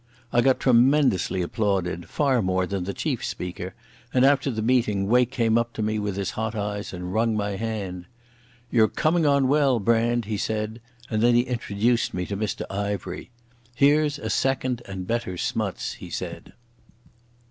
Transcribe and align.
I 0.33 0.41
got 0.41 0.59
tremendously 0.59 1.43
applauded, 1.43 2.09
far 2.09 2.41
more 2.41 2.65
than 2.65 2.85
the 2.85 2.91
chief 2.95 3.23
speaker, 3.23 3.75
and 4.11 4.25
after 4.25 4.49
the 4.49 4.63
meeting 4.63 5.05
Wake 5.07 5.29
came 5.29 5.59
up 5.59 5.73
to 5.73 5.83
me 5.83 5.99
with 5.99 6.15
his 6.15 6.31
hot 6.31 6.55
eyes, 6.55 6.91
and 6.91 7.13
wrung 7.13 7.35
my 7.37 7.51
hand. 7.51 8.07
"You're 8.71 8.87
coming 8.87 9.27
on 9.27 9.47
well, 9.47 9.79
Brand," 9.79 10.25
he 10.25 10.37
said, 10.37 10.81
and 11.11 11.21
then 11.21 11.35
he 11.35 11.41
introduced 11.41 12.15
me 12.15 12.25
to 12.25 12.35
Mr 12.35 12.63
Ivery. 12.71 13.29
"Here's 13.75 14.17
a 14.17 14.31
second 14.31 14.81
and 14.87 15.01
a 15.01 15.05
better 15.05 15.37
Smuts," 15.37 15.93
he 15.93 16.09
said. 16.09 16.53